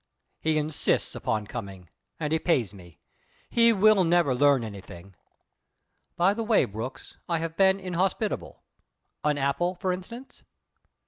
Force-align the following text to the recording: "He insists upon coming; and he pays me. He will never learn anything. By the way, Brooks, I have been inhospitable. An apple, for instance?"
"He 0.39 0.57
insists 0.57 1.13
upon 1.13 1.45
coming; 1.45 1.87
and 2.19 2.33
he 2.33 2.39
pays 2.39 2.73
me. 2.73 2.97
He 3.51 3.71
will 3.71 4.03
never 4.03 4.33
learn 4.33 4.63
anything. 4.63 5.13
By 6.17 6.33
the 6.33 6.41
way, 6.43 6.65
Brooks, 6.65 7.17
I 7.29 7.37
have 7.37 7.55
been 7.55 7.79
inhospitable. 7.79 8.63
An 9.23 9.37
apple, 9.37 9.75
for 9.75 9.93
instance?" 9.93 10.41